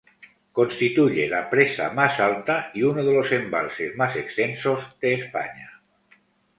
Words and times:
Constituye 0.59 1.27
la 1.29 1.47
presa 1.47 1.91
más 1.93 2.19
alta 2.19 2.71
y 2.73 2.81
uno 2.81 3.03
de 3.05 3.13
los 3.13 3.31
embalses 3.31 3.95
más 3.95 4.15
extensos 4.15 4.97
de 4.99 5.13
España. 5.13 5.83